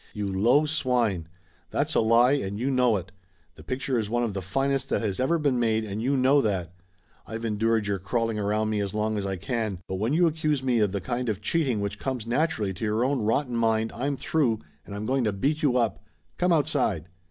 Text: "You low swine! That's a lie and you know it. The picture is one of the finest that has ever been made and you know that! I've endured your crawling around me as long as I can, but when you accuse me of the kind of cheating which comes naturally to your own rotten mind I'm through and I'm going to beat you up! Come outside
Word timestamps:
"You 0.15 0.33
low 0.33 0.65
swine! 0.65 1.27
That's 1.69 1.93
a 1.93 1.99
lie 1.99 2.31
and 2.31 2.57
you 2.57 2.71
know 2.71 2.97
it. 2.97 3.11
The 3.53 3.61
picture 3.61 3.99
is 3.99 4.09
one 4.09 4.23
of 4.23 4.33
the 4.33 4.41
finest 4.41 4.89
that 4.89 5.03
has 5.03 5.19
ever 5.19 5.37
been 5.37 5.59
made 5.59 5.85
and 5.85 6.01
you 6.01 6.17
know 6.17 6.41
that! 6.41 6.73
I've 7.27 7.45
endured 7.45 7.85
your 7.85 7.99
crawling 7.99 8.39
around 8.39 8.71
me 8.71 8.81
as 8.81 8.95
long 8.95 9.15
as 9.19 9.27
I 9.27 9.35
can, 9.35 9.77
but 9.87 9.97
when 9.99 10.13
you 10.13 10.25
accuse 10.25 10.63
me 10.63 10.79
of 10.79 10.91
the 10.91 11.01
kind 11.01 11.29
of 11.29 11.39
cheating 11.43 11.81
which 11.81 11.99
comes 11.99 12.25
naturally 12.25 12.73
to 12.73 12.83
your 12.83 13.05
own 13.05 13.21
rotten 13.21 13.55
mind 13.55 13.91
I'm 13.93 14.17
through 14.17 14.61
and 14.87 14.95
I'm 14.95 15.05
going 15.05 15.23
to 15.25 15.31
beat 15.31 15.61
you 15.61 15.77
up! 15.77 16.03
Come 16.39 16.51
outside 16.51 17.07